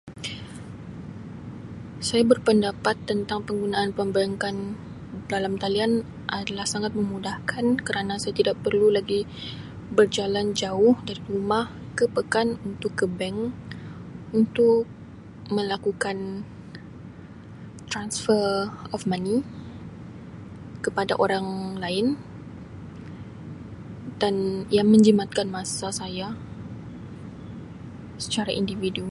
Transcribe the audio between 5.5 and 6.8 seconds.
talian adalah